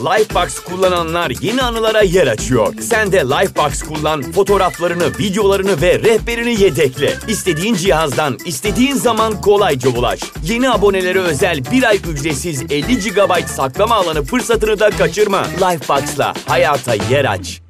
[0.00, 2.74] Lifebox kullananlar yeni anılara yer açıyor.
[2.80, 7.14] Sen de Lifebox kullan, fotoğraflarını, videolarını ve rehberini yedekle.
[7.28, 10.20] İstediğin cihazdan, istediğin zaman kolayca ulaş.
[10.44, 15.46] Yeni abonelere özel bir ay ücretsiz 50 GB saklama alanı fırsatını da kaçırma.
[15.46, 17.69] Lifebox'la hayata yer aç.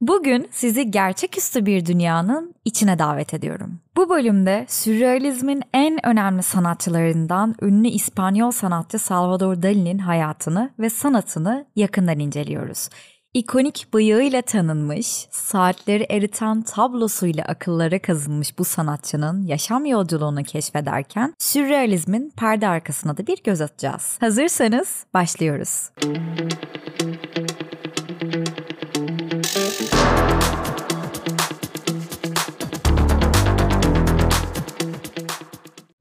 [0.00, 3.80] Bugün sizi gerçeküstü bir dünyanın içine davet ediyorum.
[3.96, 12.18] Bu bölümde sürrealizmin en önemli sanatçılarından ünlü İspanyol sanatçı Salvador Dali'nin hayatını ve sanatını yakından
[12.18, 12.88] inceliyoruz.
[13.34, 22.68] İkonik bıyığıyla tanınmış, saatleri eriten tablosuyla akıllara kazınmış bu sanatçının yaşam yolculuğunu keşfederken sürrealizmin perde
[22.68, 24.16] arkasına da bir göz atacağız.
[24.20, 25.90] Hazırsanız başlıyoruz.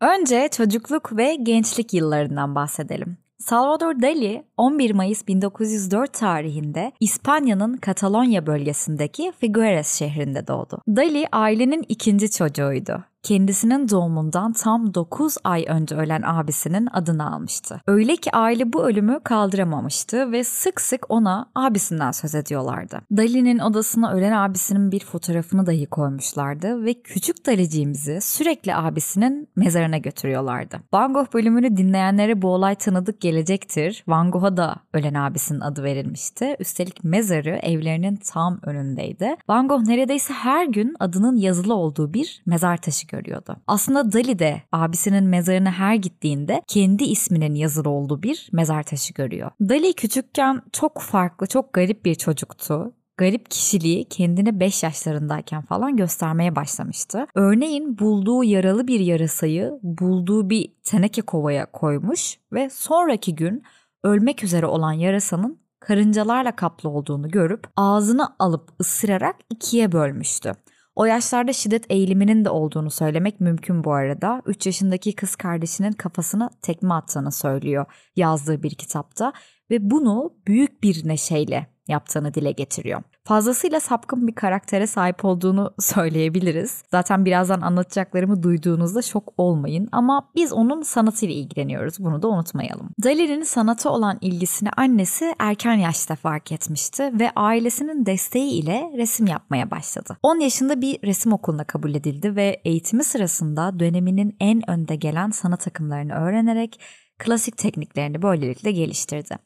[0.01, 3.17] Önce çocukluk ve gençlik yıllarından bahsedelim.
[3.37, 10.81] Salvador Dali 11 Mayıs 1904 tarihinde İspanya'nın Katalonya bölgesindeki Figueres şehrinde doğdu.
[10.87, 17.81] Dali ailenin ikinci çocuğuydu kendisinin doğumundan tam 9 ay önce ölen abisinin adını almıştı.
[17.87, 23.01] Öyle ki aile bu ölümü kaldıramamıştı ve sık sık ona abisinden söz ediyorlardı.
[23.17, 30.79] Dali'nin odasına ölen abisinin bir fotoğrafını dahi koymuşlardı ve küçük Daliciğimizi sürekli abisinin mezarına götürüyorlardı.
[30.93, 34.03] Van Gogh bölümünü dinleyenlere bu olay tanıdık gelecektir.
[34.07, 36.55] Van Gogh'a da ölen abisinin adı verilmişti.
[36.59, 39.35] Üstelik mezarı evlerinin tam önündeydi.
[39.49, 43.55] Van Gogh neredeyse her gün adının yazılı olduğu bir mezar taşı görüyordu.
[43.67, 49.51] Aslında Dali de abisinin mezarına her gittiğinde kendi isminin yazılı olduğu bir mezar taşı görüyor.
[49.61, 56.55] Dali küçükken çok farklı, çok garip bir çocuktu garip kişiliği kendine 5 yaşlarındayken falan göstermeye
[56.55, 57.27] başlamıştı.
[57.35, 63.63] Örneğin bulduğu yaralı bir yarasayı bulduğu bir teneke kovaya koymuş ve sonraki gün
[64.03, 70.51] ölmek üzere olan yarasanın karıncalarla kaplı olduğunu görüp ağzını alıp ısırarak ikiye bölmüştü.
[70.95, 74.41] O yaşlarda şiddet eğiliminin de olduğunu söylemek mümkün bu arada.
[74.45, 77.85] 3 yaşındaki kız kardeşinin kafasına tekme attığını söylüyor
[78.15, 79.33] yazdığı bir kitapta
[79.71, 86.83] ve bunu büyük bir neşeyle yaptığını dile getiriyor fazlasıyla sapkın bir karaktere sahip olduğunu söyleyebiliriz.
[86.91, 91.99] Zaten birazdan anlatacaklarımı duyduğunuzda şok olmayın ama biz onun sanatıyla ilgileniyoruz.
[91.99, 92.89] Bunu da unutmayalım.
[93.03, 99.71] Dali'nin sanata olan ilgisini annesi erken yaşta fark etmişti ve ailesinin desteği ile resim yapmaya
[99.71, 100.17] başladı.
[100.23, 105.67] 10 yaşında bir resim okuluna kabul edildi ve eğitimi sırasında döneminin en önde gelen sanat
[105.67, 106.79] akımlarını öğrenerek
[107.19, 109.37] klasik tekniklerini böylelikle geliştirdi.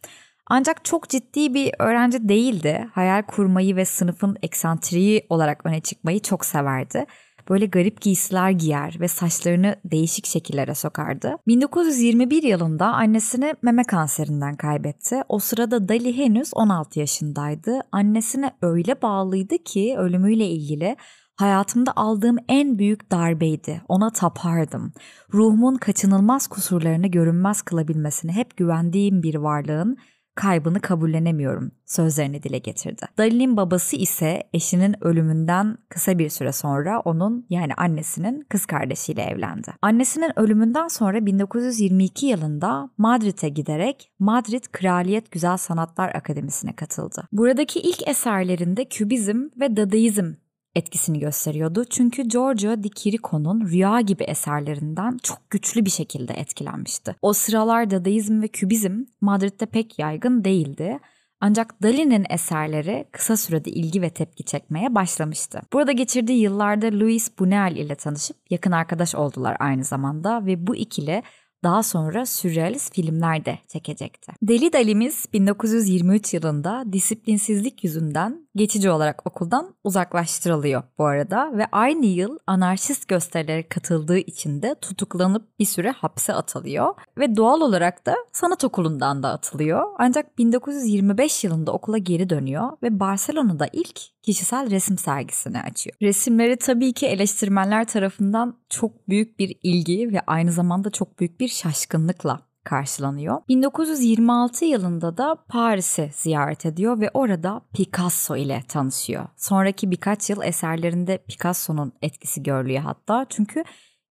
[0.50, 2.88] Ancak çok ciddi bir öğrenci değildi.
[2.94, 7.06] Hayal kurmayı ve sınıfın eksantriği olarak öne çıkmayı çok severdi.
[7.50, 11.36] Böyle garip giysiler giyer ve saçlarını değişik şekillere sokardı.
[11.48, 15.22] 1921 yılında annesini meme kanserinden kaybetti.
[15.30, 17.80] O sırada Dali henüz 16 yaşındaydı.
[17.92, 20.96] Annesine öyle bağlıydı ki ölümüyle ilgili
[21.36, 23.82] hayatımda aldığım en büyük darbeydi.
[23.88, 24.94] Ona tapardım.
[25.34, 29.98] Ruhumun kaçınılmaz kusurlarını görünmez kılabilmesine hep güvendiğim bir varlığın
[30.36, 33.06] kaybını kabullenemiyorum sözlerini dile getirdi.
[33.18, 39.74] Dali'nin babası ise eşinin ölümünden kısa bir süre sonra onun yani annesinin kız kardeşiyle evlendi.
[39.82, 47.28] Annesinin ölümünden sonra 1922 yılında Madrid'e giderek Madrid Kraliyet Güzel Sanatlar Akademisi'ne katıldı.
[47.32, 50.34] Buradaki ilk eserlerinde kübizm ve dadaizm
[50.76, 51.86] etkisini gösteriyordu.
[51.86, 57.16] Çünkü Giorgio di Chirico'nun Rüya gibi eserlerinden çok güçlü bir şekilde etkilenmişti.
[57.22, 61.00] O sıralar Dadaizm ve Kübizm Madrid'de pek yaygın değildi.
[61.42, 65.62] Ancak Dali'nin eserleri kısa sürede ilgi ve tepki çekmeye başlamıştı.
[65.74, 71.24] Burada geçirdiği yıllarda Louis Buñuel ile tanışıp yakın arkadaş oldular aynı zamanda ve bu ikili
[71.64, 74.32] daha sonra sürrealist filmler de çekecekti.
[74.42, 82.38] Deli Dali'miz 1923 yılında disiplinsizlik yüzünden geçici olarak okuldan uzaklaştırılıyor bu arada ve aynı yıl
[82.48, 88.64] anarşist gösterilere katıldığı için de tutuklanıp bir süre hapse atılıyor ve doğal olarak da sanat
[88.64, 89.84] okulundan da atılıyor.
[89.98, 95.96] Ancak 1925 yılında okula geri dönüyor ve Barcelona'da ilk kişisel resim sergisini açıyor.
[96.02, 101.48] Resimleri tabii ki eleştirmenler tarafından çok büyük bir ilgi ve aynı zamanda çok büyük bir
[101.48, 103.42] şaşkınlıkla karşılanıyor.
[103.50, 109.26] 1926 yılında da Paris'i ziyaret ediyor ve orada Picasso ile tanışıyor.
[109.38, 113.64] Sonraki birkaç yıl eserlerinde Picasso'nun etkisi görülüyor hatta çünkü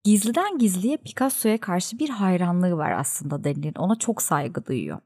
[0.03, 3.73] gizliden gizliye Picasso'ya karşı bir hayranlığı var aslında Dali'nin.
[3.77, 4.99] Ona çok saygı duyuyor.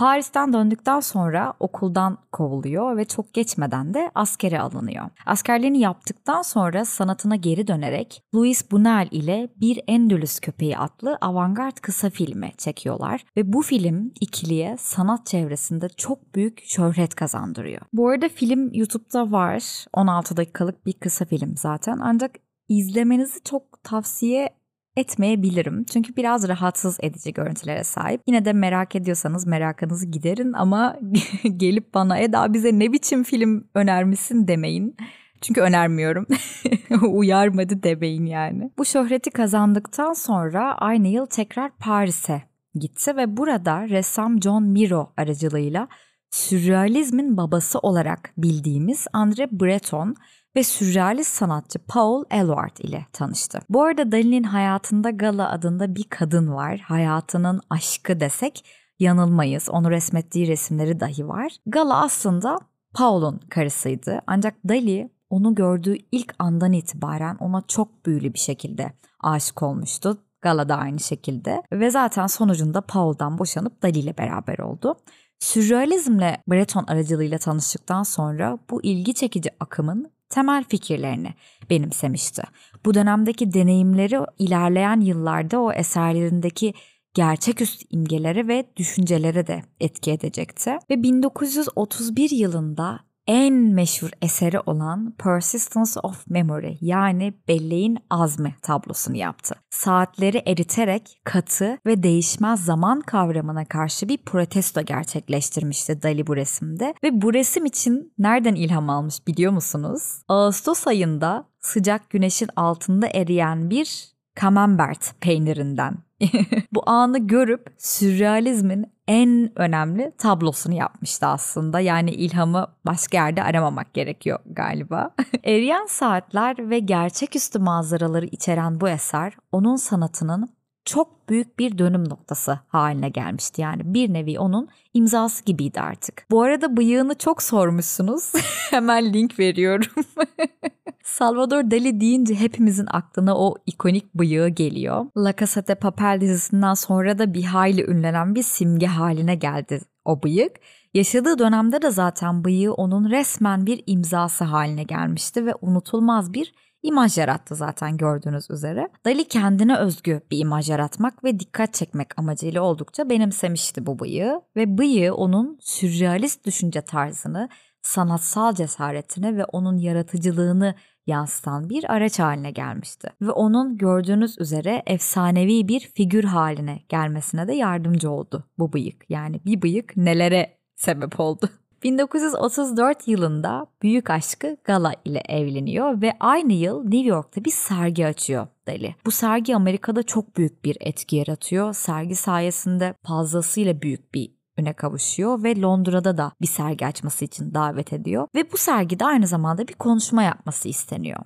[0.00, 5.10] Paris'ten döndükten sonra okuldan kovuluyor ve çok geçmeden de askere alınıyor.
[5.26, 12.10] Askerliğini yaptıktan sonra sanatına geri dönerek Louis Buñuel ile Bir Endülüs Köpeği adlı avantgard kısa
[12.10, 17.82] filmi çekiyorlar ve bu film ikiliye sanat çevresinde çok büyük şöhret kazandırıyor.
[17.92, 19.84] Bu arada film YouTube'da var.
[19.92, 22.30] 16 dakikalık bir kısa film zaten ancak
[22.68, 24.59] izlemenizi çok tavsiye
[24.96, 25.84] etmeyebilirim.
[25.84, 28.20] Çünkü biraz rahatsız edici görüntülere sahip.
[28.26, 30.98] Yine de merak ediyorsanız merakınızı giderin ama
[31.56, 34.96] gelip bana Eda bize ne biçim film önermişsin demeyin.
[35.40, 36.26] Çünkü önermiyorum.
[37.02, 38.70] Uyarmadı demeyin yani.
[38.78, 42.42] Bu şöhreti kazandıktan sonra aynı yıl tekrar Paris'e
[42.74, 45.88] gitti ve burada ressam John Miro aracılığıyla
[46.30, 50.16] sürrealizmin babası olarak bildiğimiz André Breton
[50.56, 53.58] ve sürrealist sanatçı Paul Eluard ile tanıştı.
[53.68, 56.78] Bu arada Dali'nin hayatında Gala adında bir kadın var.
[56.78, 58.64] Hayatının aşkı desek
[58.98, 59.70] yanılmayız.
[59.70, 61.52] Onu resmettiği resimleri dahi var.
[61.66, 62.58] Gala aslında
[62.94, 64.20] Paul'un karısıydı.
[64.26, 70.18] Ancak Dali onu gördüğü ilk andan itibaren ona çok büyülü bir şekilde aşık olmuştu.
[70.42, 74.96] Gala da aynı şekilde ve zaten sonucunda Paul'dan boşanıp Dali ile beraber oldu.
[75.38, 81.34] Sürrealizmle Breton aracılığıyla tanıştıktan sonra bu ilgi çekici akımın temel fikirlerini
[81.70, 82.42] benimsemişti.
[82.84, 86.74] Bu dönemdeki deneyimleri ilerleyen yıllarda o eserlerindeki
[87.14, 90.70] gerçeküstü imgelere ve düşüncelere de etki edecekti.
[90.90, 93.00] Ve 1931 yılında
[93.30, 99.54] en meşhur eseri olan Persistence of Memory yani belleğin azmi tablosunu yaptı.
[99.70, 106.94] Saatleri eriterek katı ve değişmez zaman kavramına karşı bir protesto gerçekleştirmişti Dali bu resimde.
[107.04, 110.22] Ve bu resim için nereden ilham almış biliyor musunuz?
[110.28, 115.94] Ağustos ayında sıcak güneşin altında eriyen bir camembert peynirinden.
[116.72, 121.80] bu anı görüp sürrealizmin en önemli tablosunu yapmıştı aslında.
[121.80, 125.10] Yani ilhamı başka yerde aramamak gerekiyor galiba.
[125.44, 130.48] Eriyen saatler ve gerçeküstü manzaraları içeren bu eser onun sanatının
[130.84, 133.62] çok büyük bir dönüm noktası haline gelmişti.
[133.62, 136.26] Yani bir nevi onun imzası gibiydi artık.
[136.30, 138.32] Bu arada bıyığını çok sormuşsunuz.
[138.70, 140.04] Hemen link veriyorum.
[141.02, 145.06] Salvador Dali deyince hepimizin aklına o ikonik bıyığı geliyor.
[145.16, 150.22] La Casa de Papel dizisinden sonra da bir hayli ünlenen bir simge haline geldi o
[150.22, 150.52] bıyık.
[150.94, 157.18] Yaşadığı dönemde de zaten bıyığı onun resmen bir imzası haline gelmişti ve unutulmaz bir imaj
[157.18, 158.88] yarattı zaten gördüğünüz üzere.
[159.06, 164.78] Dali kendine özgü bir imaj yaratmak ve dikkat çekmek amacıyla oldukça benimsemişti bu bıyığı ve
[164.78, 167.48] bıyığı onun sürrealist düşünce tarzını,
[167.82, 170.74] sanatsal cesaretini ve onun yaratıcılığını
[171.06, 173.10] yansıtan bir araç haline gelmişti.
[173.22, 179.10] Ve onun gördüğünüz üzere efsanevi bir figür haline gelmesine de yardımcı oldu bu bıyık.
[179.10, 181.48] Yani bir bıyık nelere sebep oldu.
[181.82, 188.46] 1934 yılında büyük aşkı Gala ile evleniyor ve aynı yıl New York'ta bir sergi açıyor
[188.66, 188.94] Dali.
[189.06, 191.72] Bu sergi Amerika'da çok büyük bir etki yaratıyor.
[191.72, 197.92] Sergi sayesinde fazlasıyla büyük bir öne kavuşuyor ve Londra'da da bir sergi açması için davet
[197.92, 201.20] ediyor ve bu sergide aynı zamanda bir konuşma yapması isteniyor.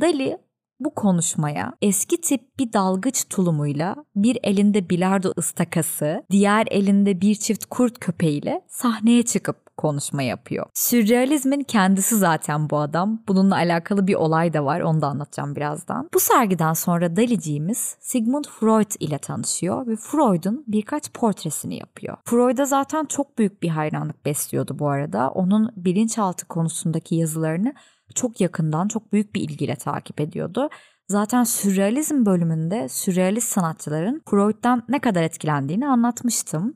[0.00, 0.38] Dali
[0.80, 7.64] bu konuşmaya eski tip bir dalgıç tulumuyla bir elinde bilardo ıstakası, diğer elinde bir çift
[7.64, 10.66] kurt köpeğiyle sahneye çıkıp konuşma yapıyor.
[10.74, 13.22] Sürrealizmin kendisi zaten bu adam.
[13.28, 14.80] Bununla alakalı bir olay da var.
[14.80, 16.08] Onu da anlatacağım birazdan.
[16.14, 22.16] Bu sergiden sonra Daliciğimiz Sigmund Freud ile tanışıyor ve Freud'un birkaç portresini yapıyor.
[22.24, 25.30] Freud'a zaten çok büyük bir hayranlık besliyordu bu arada.
[25.30, 27.74] Onun bilinçaltı konusundaki yazılarını
[28.14, 30.68] çok yakından, çok büyük bir ilgiyle takip ediyordu.
[31.08, 36.74] Zaten sürrealizm bölümünde sürrealist sanatçıların Freud'dan ne kadar etkilendiğini anlatmıştım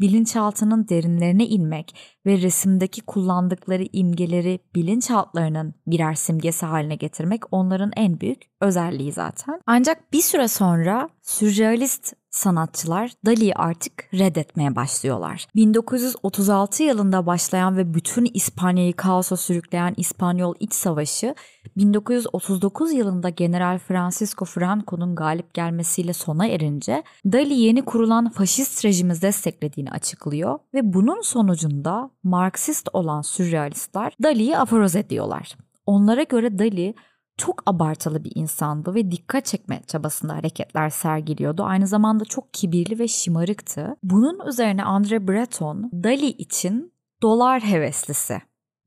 [0.00, 1.96] bilinçaltının derinlerine inmek
[2.26, 9.60] ve resimdeki kullandıkları imgeleri bilinçaltlarının birer simgesi haline getirmek onların en büyük özelliği zaten.
[9.66, 15.46] Ancak bir süre sonra sürrealist sanatçılar Dali'yi artık reddetmeye başlıyorlar.
[15.54, 21.34] 1936 yılında başlayan ve bütün İspanya'yı kaosa sürükleyen İspanyol İç Savaşı
[21.76, 29.90] 1939 yılında General Francisco Franco'nun galip gelmesiyle sona erince Dali yeni kurulan faşist rejimi desteklediğini
[29.90, 35.56] açıklıyor ve bunun sonucunda Marksist olan sürrealistler Dali'yi aforoz ediyorlar.
[35.86, 36.94] Onlara göre Dali
[37.36, 41.62] çok abartılı bir insandı ve dikkat çekme çabasında hareketler sergiliyordu.
[41.62, 43.96] Aynı zamanda çok kibirli ve şımarıktı.
[44.02, 48.40] Bunun üzerine Andre Breton Dali için dolar heveslisi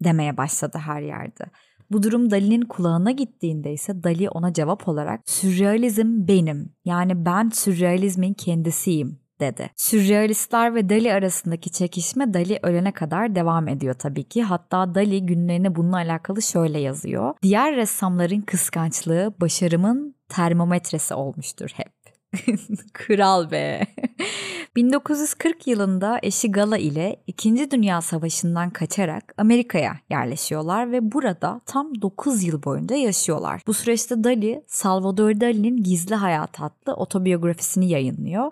[0.03, 1.43] demeye başladı her yerde.
[1.91, 8.33] Bu durum Dali'nin kulağına gittiğinde ise Dali ona cevap olarak sürrealizm benim yani ben sürrealizmin
[8.33, 9.69] kendisiyim dedi.
[9.75, 14.43] Sürrealistler ve Dali arasındaki çekişme Dali ölene kadar devam ediyor tabii ki.
[14.43, 17.33] Hatta Dali günlerine bununla alakalı şöyle yazıyor.
[17.41, 21.97] Diğer ressamların kıskançlığı başarımın termometresi olmuştur hep.
[22.93, 23.81] Kral be.
[24.75, 27.71] 1940 yılında eşi Gala ile 2.
[27.71, 33.61] Dünya Savaşı'ndan kaçarak Amerika'ya yerleşiyorlar ve burada tam 9 yıl boyunca yaşıyorlar.
[33.67, 38.51] Bu süreçte Dali, Salvador Dali'nin Gizli Hayat adlı otobiyografisini yayınlıyor.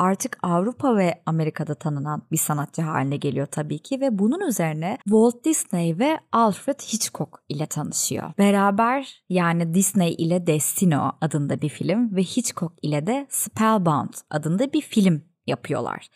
[0.00, 5.44] artık Avrupa ve Amerika'da tanınan bir sanatçı haline geliyor tabii ki ve bunun üzerine Walt
[5.44, 8.32] Disney ve Alfred Hitchcock ile tanışıyor.
[8.38, 14.80] Beraber yani Disney ile Destino adında bir film ve Hitchcock ile de Spellbound adında bir
[14.80, 16.08] film yapıyorlar.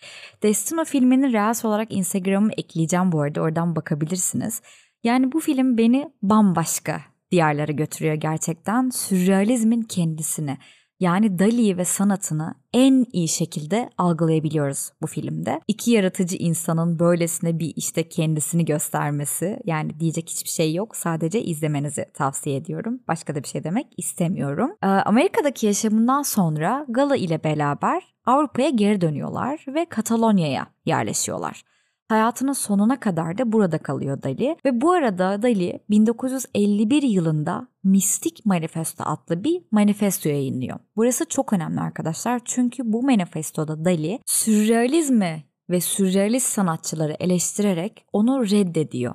[0.43, 4.62] Destino filmini Reels olarak Instagram'a ekleyeceğim bu arada oradan bakabilirsiniz.
[5.05, 7.00] Yani bu film beni bambaşka
[7.31, 8.91] diyarlara götürüyor gerçekten.
[8.91, 10.59] Sürrealizmin kendisini
[11.04, 15.61] yani Dali'yi ve sanatını en iyi şekilde algılayabiliyoruz bu filmde.
[15.68, 20.96] İki yaratıcı insanın böylesine bir işte kendisini göstermesi yani diyecek hiçbir şey yok.
[20.96, 23.00] Sadece izlemenizi tavsiye ediyorum.
[23.08, 24.70] Başka da bir şey demek istemiyorum.
[24.82, 31.62] Ee, Amerika'daki yaşamından sonra Gala ile beraber Avrupa'ya geri dönüyorlar ve Katalonya'ya yerleşiyorlar.
[32.08, 34.56] Hayatının sonuna kadar da burada kalıyor Dali.
[34.64, 40.78] Ve bu arada Dali 1951 yılında Mistik Manifesto adlı bir manifesto yayınlıyor.
[40.96, 42.40] Burası çok önemli arkadaşlar.
[42.44, 49.14] Çünkü bu manifestoda Dali sürrealizmi ve sürrealist sanatçıları eleştirerek onu reddediyor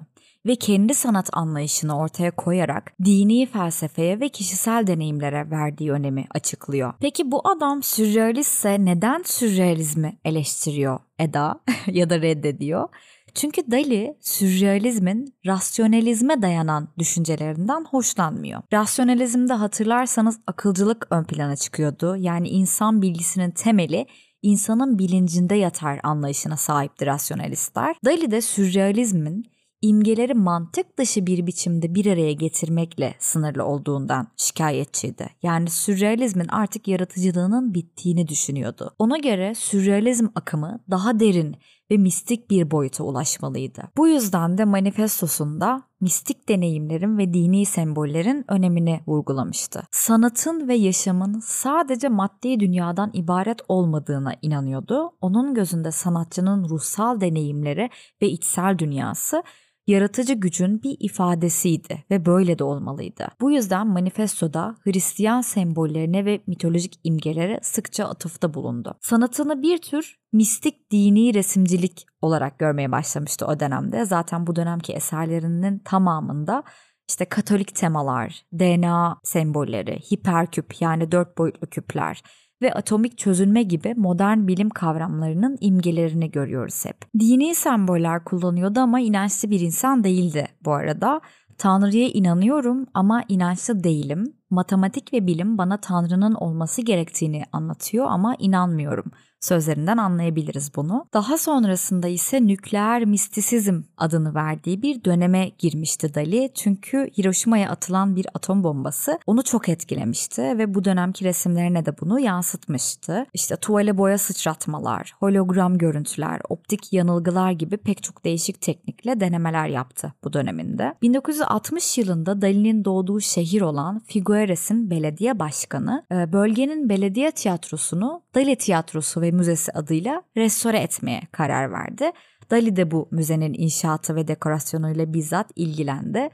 [0.49, 6.93] ve kendi sanat anlayışını ortaya koyarak dini felsefeye ve kişisel deneyimlere verdiği önemi açıklıyor.
[6.99, 12.89] Peki bu adam sürrealistse neden sürrealizmi eleştiriyor Eda ya da reddediyor?
[13.35, 18.61] Çünkü Dali sürrealizmin rasyonalizme dayanan düşüncelerinden hoşlanmıyor.
[18.73, 22.15] Rasyonalizmde hatırlarsanız akılcılık ön plana çıkıyordu.
[22.15, 24.05] Yani insan bilgisinin temeli
[24.41, 27.95] insanın bilincinde yatar anlayışına sahipti rasyonalistler.
[28.05, 29.45] Dali de sürrealizmin
[29.81, 35.29] imgeleri mantık dışı bir biçimde bir araya getirmekle sınırlı olduğundan şikayetçiydi.
[35.43, 38.95] Yani sürrealizmin artık yaratıcılığının bittiğini düşünüyordu.
[38.99, 41.55] Ona göre sürrealizm akımı daha derin
[41.91, 43.83] ve mistik bir boyuta ulaşmalıydı.
[43.97, 49.83] Bu yüzden de manifestosunda mistik deneyimlerin ve dini sembollerin önemini vurgulamıştı.
[49.91, 55.11] Sanatın ve yaşamın sadece maddi dünyadan ibaret olmadığına inanıyordu.
[55.21, 57.89] Onun gözünde sanatçının ruhsal deneyimleri
[58.21, 59.43] ve içsel dünyası
[59.89, 63.27] yaratıcı gücün bir ifadesiydi ve böyle de olmalıydı.
[63.41, 68.95] Bu yüzden manifestoda Hristiyan sembollerine ve mitolojik imgelere sıkça atıfta bulundu.
[69.01, 74.05] Sanatını bir tür mistik dini resimcilik olarak görmeye başlamıştı o dönemde.
[74.05, 76.63] Zaten bu dönemki eserlerinin tamamında
[77.09, 82.21] işte katolik temalar, DNA sembolleri, hiperküp yani dört boyutlu küpler,
[82.61, 86.97] ve atomik çözülme gibi modern bilim kavramlarının imgelerini görüyoruz hep.
[87.19, 91.21] Dini semboller kullanıyordu ama inançlı bir insan değildi bu arada.
[91.57, 94.33] Tanrı'ya inanıyorum ama inançlı değilim.
[94.49, 101.05] Matematik ve bilim bana Tanrı'nın olması gerektiğini anlatıyor ama inanmıyorum sözlerinden anlayabiliriz bunu.
[101.13, 106.51] Daha sonrasında ise nükleer mistisizm adını verdiği bir döneme girmişti Dali.
[106.55, 112.19] Çünkü Hiroşima'ya atılan bir atom bombası onu çok etkilemişti ve bu dönemki resimlerine de bunu
[112.19, 113.25] yansıtmıştı.
[113.33, 120.13] İşte tuvale boya sıçratmalar, hologram görüntüler, optik yanılgılar gibi pek çok değişik teknikle denemeler yaptı
[120.23, 120.93] bu döneminde.
[121.01, 129.21] 1960 yılında Dali'nin doğduğu şehir olan Figueres'in belediye başkanı e, bölgenin belediye tiyatrosunu Dali Tiyatrosu
[129.21, 132.11] ve Müzesi adıyla restore etmeye karar verdi.
[132.51, 136.29] Dali de bu müzenin inşaatı ve dekorasyonuyla bizzat ilgilendi.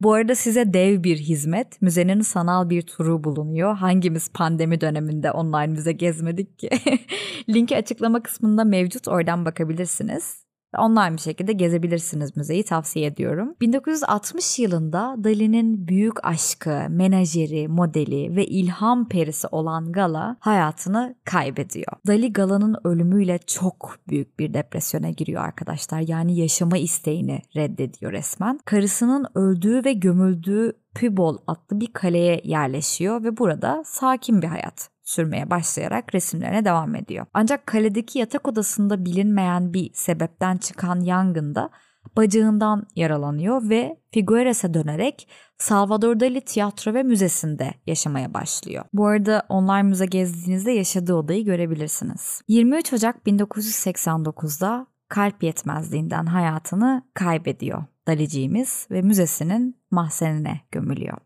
[0.00, 1.82] Bu arada size dev bir hizmet.
[1.82, 3.76] Müzenin sanal bir turu bulunuyor.
[3.76, 6.70] Hangimiz pandemi döneminde online müze gezmedik ki?
[7.48, 9.08] Linki açıklama kısmında mevcut.
[9.08, 10.43] Oradan bakabilirsiniz
[10.78, 13.54] online bir şekilde gezebilirsiniz müzeyi tavsiye ediyorum.
[13.60, 21.92] 1960 yılında Dali'nin büyük aşkı, menajeri, modeli ve ilham perisi olan Gala hayatını kaybediyor.
[22.06, 26.00] Dali Gala'nın ölümüyle çok büyük bir depresyona giriyor arkadaşlar.
[26.00, 28.60] Yani yaşama isteğini reddediyor resmen.
[28.64, 35.50] Karısının öldüğü ve gömüldüğü Pübol adlı bir kaleye yerleşiyor ve burada sakin bir hayat sürmeye
[35.50, 37.26] başlayarak resimlerine devam ediyor.
[37.34, 41.70] Ancak kaledeki yatak odasında bilinmeyen bir sebepten çıkan yangında
[42.16, 48.84] bacağından yaralanıyor ve Figueres'e dönerek Salvador Dali Tiyatro ve Müzesi'nde yaşamaya başlıyor.
[48.92, 52.42] Bu arada online müze gezdiğinizde yaşadığı odayı görebilirsiniz.
[52.48, 61.18] 23 Ocak 1989'da kalp yetmezliğinden hayatını kaybediyor Daliciğimiz ve müzesinin mahzenine gömülüyor.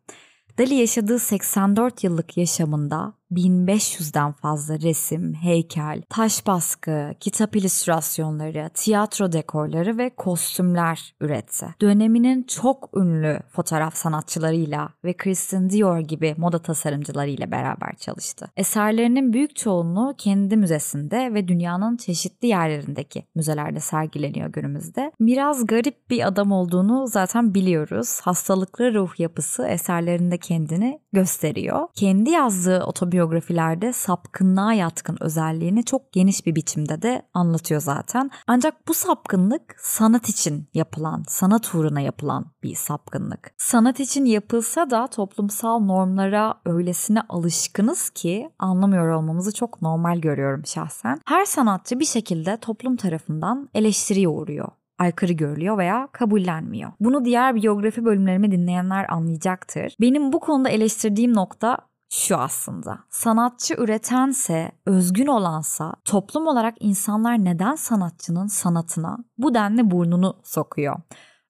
[0.58, 9.98] Dali yaşadığı 84 yıllık yaşamında 1500'den fazla resim, heykel, taş baskı, kitap illüstrasyonları, tiyatro dekorları
[9.98, 11.66] ve kostümler üretti.
[11.80, 18.50] Döneminin çok ünlü fotoğraf sanatçılarıyla ve Christian Dior gibi moda tasarımcılarıyla beraber çalıştı.
[18.56, 25.12] Eserlerinin büyük çoğunluğu kendi müzesinde ve dünyanın çeşitli yerlerindeki müzelerde sergileniyor günümüzde.
[25.20, 28.20] Biraz garip bir adam olduğunu zaten biliyoruz.
[28.22, 31.88] Hastalıklı ruh yapısı eserlerinde kendini gösteriyor.
[31.94, 38.30] Kendi yazdığı otobiyografisi biyografilerde sapkınlığa yatkın özelliğini çok geniş bir biçimde de anlatıyor zaten.
[38.46, 43.50] Ancak bu sapkınlık sanat için yapılan, sanat uğruna yapılan bir sapkınlık.
[43.56, 51.20] Sanat için yapılsa da toplumsal normlara öylesine alışkınız ki anlamıyor olmamızı çok normal görüyorum şahsen.
[51.26, 56.92] Her sanatçı bir şekilde toplum tarafından eleştiriye uğruyor aykırı görülüyor veya kabullenmiyor.
[57.00, 59.96] Bunu diğer biyografi bölümlerimi dinleyenler anlayacaktır.
[60.00, 61.78] Benim bu konuda eleştirdiğim nokta
[62.10, 62.98] şu aslında.
[63.10, 70.96] Sanatçı üretense, özgün olansa toplum olarak insanlar neden sanatçının sanatına bu denli burnunu sokuyor?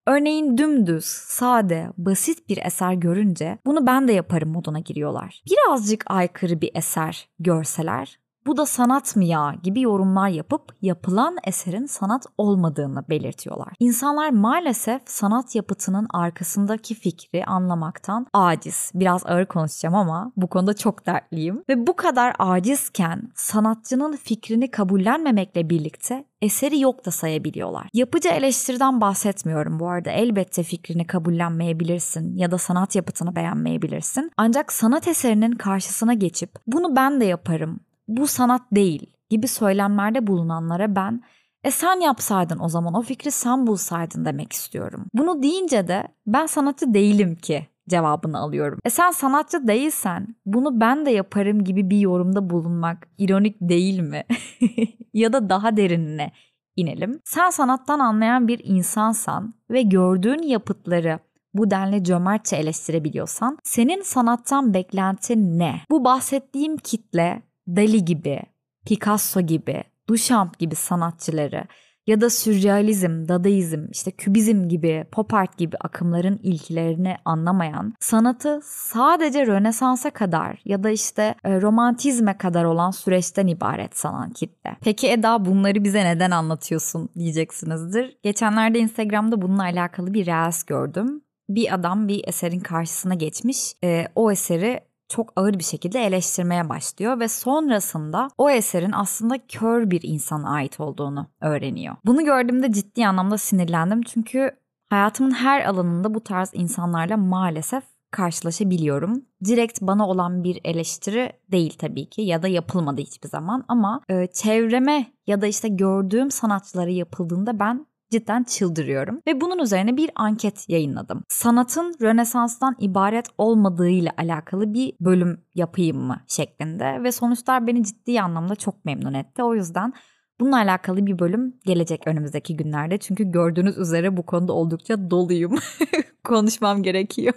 [0.07, 5.43] Örneğin dümdüz, sade, basit bir eser görünce bunu ben de yaparım moduna giriyorlar.
[5.50, 11.87] Birazcık aykırı bir eser görseler bu da sanat mı ya gibi yorumlar yapıp yapılan eserin
[11.87, 13.68] sanat olmadığını belirtiyorlar.
[13.80, 18.92] İnsanlar maalesef sanat yapıtının arkasındaki fikri anlamaktan aciz.
[18.95, 21.64] Biraz ağır konuşacağım ama bu konuda çok dertliyim.
[21.68, 27.88] Ve bu kadar acizken sanatçının fikrini kabullenmemekle birlikte eseri yok da sayabiliyorlar.
[27.95, 30.11] Yapıcı eleştiriden bahsetmiyorum bu arada.
[30.11, 34.30] Elbette fikrini kabullenmeyebilirsin ya da sanat yapıtını beğenmeyebilirsin.
[34.37, 40.97] Ancak sanat eserinin karşısına geçip bunu ben de yaparım, bu sanat değil gibi söylemlerde bulunanlara
[40.97, 41.23] ben
[41.65, 45.07] e sen yapsaydın o zaman o fikri sen bulsaydın demek istiyorum.
[45.15, 48.79] Bunu deyince de ben sanatçı değilim ki cevabını alıyorum.
[48.85, 54.25] E sen sanatçı değilsen bunu ben de yaparım gibi bir yorumda bulunmak ironik değil mi?
[55.14, 56.33] ya da daha derinine
[56.77, 57.21] inelim.
[57.25, 61.18] Sen sanattan anlayan bir insansan ve gördüğün yapıtları
[61.55, 65.81] bu denli cömertçe eleştirebiliyorsan senin sanattan beklentin ne?
[65.90, 68.40] Bu bahsettiğim kitle Dali gibi,
[68.87, 71.64] Picasso gibi, Duchamp gibi sanatçıları
[72.09, 79.46] ya da sürrealizm, dadaizm, işte kübizm gibi, pop art gibi akımların ilkilerini anlamayan, sanatı sadece
[79.46, 84.76] Rönesans'a kadar ya da işte e, romantizme kadar olan süreçten ibaret sanan kitle.
[84.81, 88.16] Peki Eda bunları bize neden anlatıyorsun diyeceksinizdir.
[88.22, 91.22] Geçenlerde Instagram'da bununla alakalı bir reels gördüm.
[91.48, 93.72] Bir adam bir eserin karşısına geçmiş.
[93.85, 99.90] E, o eseri çok ağır bir şekilde eleştirmeye başlıyor ve sonrasında o eserin aslında kör
[99.90, 101.97] bir insana ait olduğunu öğreniyor.
[102.07, 104.51] Bunu gördüğümde ciddi anlamda sinirlendim çünkü
[104.90, 109.25] hayatımın her alanında bu tarz insanlarla maalesef karşılaşabiliyorum.
[109.44, 114.27] Direkt bana olan bir eleştiri değil tabii ki ya da yapılmadı hiçbir zaman ama e,
[114.27, 119.21] çevreme ya da işte gördüğüm sanatçılara yapıldığında ben cidden çıldırıyorum.
[119.27, 121.25] Ve bunun üzerine bir anket yayınladım.
[121.29, 127.03] Sanatın Rönesans'tan ibaret olmadığıyla alakalı bir bölüm yapayım mı şeklinde.
[127.03, 129.42] Ve sonuçlar beni ciddi anlamda çok memnun etti.
[129.42, 129.92] O yüzden
[130.40, 132.99] Bununla alakalı bir bölüm gelecek önümüzdeki günlerde.
[132.99, 135.59] Çünkü gördüğünüz üzere bu konuda oldukça doluyum.
[136.25, 137.35] Konuşmam gerekiyor.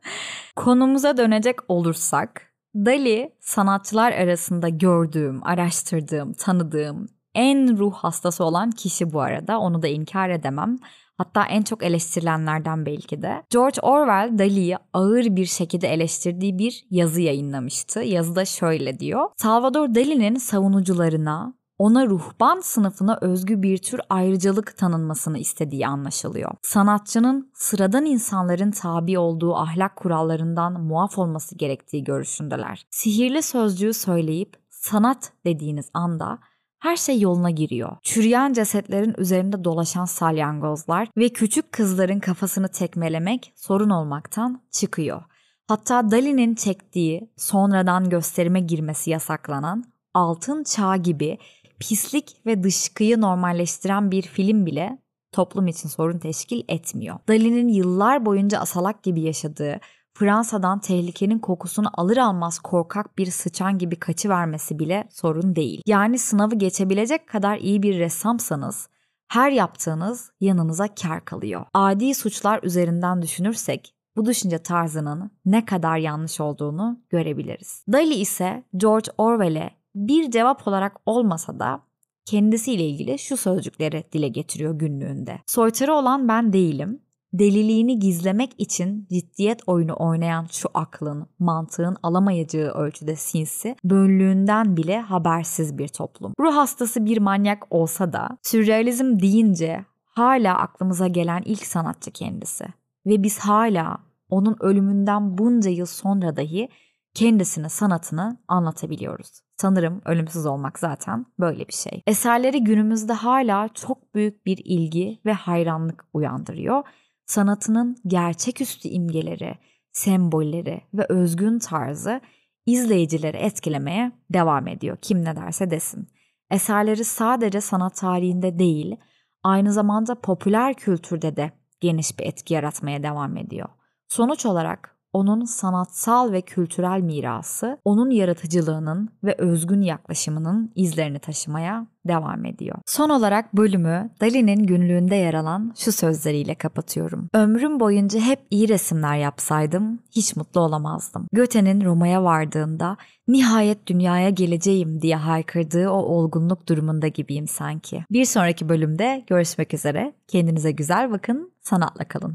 [0.56, 9.20] Konumuza dönecek olursak, Dali sanatçılar arasında gördüğüm, araştırdığım, tanıdığım en ruh hastası olan kişi bu
[9.20, 9.58] arada.
[9.58, 10.78] Onu da inkar edemem.
[11.18, 13.42] Hatta en çok eleştirilenlerden belki de.
[13.50, 18.00] George Orwell Dali'yi ağır bir şekilde eleştirdiği bir yazı yayınlamıştı.
[18.00, 19.28] Yazıda şöyle diyor.
[19.36, 26.50] Salvador Dali'nin savunucularına ona ruhban sınıfına özgü bir tür ayrıcalık tanınmasını istediği anlaşılıyor.
[26.62, 32.86] Sanatçının sıradan insanların tabi olduğu ahlak kurallarından muaf olması gerektiği görüşündeler.
[32.90, 36.38] Sihirli sözcüğü söyleyip sanat dediğiniz anda
[36.80, 37.96] her şey yoluna giriyor.
[38.02, 45.22] Çürüyen cesetlerin üzerinde dolaşan salyangozlar ve küçük kızların kafasını tekmelemek sorun olmaktan çıkıyor.
[45.68, 51.38] Hatta Dali'nin çektiği sonradan gösterime girmesi yasaklanan Altın Çağ gibi
[51.80, 54.98] pislik ve dışkıyı normalleştiren bir film bile
[55.32, 57.18] toplum için sorun teşkil etmiyor.
[57.28, 59.80] Dali'nin yıllar boyunca asalak gibi yaşadığı
[60.20, 65.82] Fransa'dan tehlikenin kokusunu alır almaz korkak bir sıçan gibi kaçı vermesi bile sorun değil.
[65.86, 68.88] Yani sınavı geçebilecek kadar iyi bir ressamsanız
[69.28, 71.66] Her yaptığınız yanınıza kar kalıyor.
[71.74, 77.84] Adi suçlar üzerinden düşünürsek bu düşünce tarzının ne kadar yanlış olduğunu görebiliriz.
[77.92, 81.80] Dali ise George Orwell'e bir cevap olarak olmasa da
[82.24, 85.40] kendisiyle ilgili şu sözcükleri dile getiriyor günlüğünde.
[85.46, 87.02] Soytarı olan ben değilim.
[87.32, 95.78] Deliliğini gizlemek için ciddiyet oyunu oynayan şu aklın, mantığın alamayacağı ölçüde sinsi, bönlüğünden bile habersiz
[95.78, 96.34] bir toplum.
[96.40, 102.64] Ruh hastası bir manyak olsa da sürrealizm deyince hala aklımıza gelen ilk sanatçı kendisi.
[103.06, 106.68] Ve biz hala onun ölümünden bunca yıl sonra dahi
[107.14, 109.40] kendisine sanatını anlatabiliyoruz.
[109.56, 112.02] Sanırım ölümsüz olmak zaten böyle bir şey.
[112.06, 116.82] Eserleri günümüzde hala çok büyük bir ilgi ve hayranlık uyandırıyor.
[117.30, 119.58] Sanatının gerçeküstü imgeleri,
[119.92, 122.20] sembolleri ve özgün tarzı
[122.66, 124.96] izleyicileri etkilemeye devam ediyor.
[125.02, 126.08] Kim ne derse desin.
[126.50, 128.96] Eserleri sadece sanat tarihinde değil,
[129.42, 133.68] aynı zamanda popüler kültürde de geniş bir etki yaratmaya devam ediyor.
[134.08, 142.44] Sonuç olarak onun sanatsal ve kültürel mirası, onun yaratıcılığının ve özgün yaklaşımının izlerini taşımaya devam
[142.44, 142.76] ediyor.
[142.86, 147.28] Son olarak bölümü Dali'nin günlüğünde yer alan şu sözleriyle kapatıyorum.
[147.34, 151.26] Ömrüm boyunca hep iyi resimler yapsaydım hiç mutlu olamazdım.
[151.32, 152.96] Goethe'nin Roma'ya vardığında
[153.28, 158.04] nihayet dünyaya geleceğim diye haykırdığı o olgunluk durumunda gibiyim sanki.
[158.10, 160.12] Bir sonraki bölümde görüşmek üzere.
[160.28, 162.34] Kendinize güzel bakın, sanatla kalın.